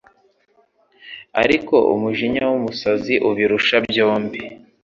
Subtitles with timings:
[1.41, 4.39] ariko umujinya w’umusazi ubirusha byombi